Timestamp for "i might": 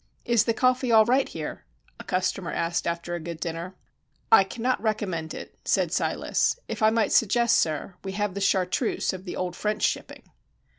6.81-7.11